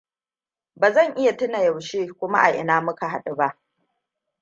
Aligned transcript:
Ba 0.75 0.91
zan 0.91 1.15
iya 1.17 1.37
tuna 1.37 1.59
yaushe 1.61 2.07
kuma 2.19 2.41
a 2.41 2.51
ina 2.55 2.81
muka 2.81 3.09
hadu 3.09 3.35
ba. 3.35 3.59